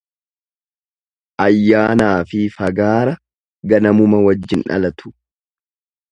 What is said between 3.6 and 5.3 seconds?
ganamuma wajjin dhalatu.